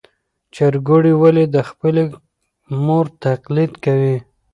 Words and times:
چرګوړي 0.55 1.13
ولې 1.21 1.45
د 1.55 1.57
خپلې 1.69 2.03
مور 2.85 3.05
تقلید 3.25 3.73
کوي؟ 3.85 4.17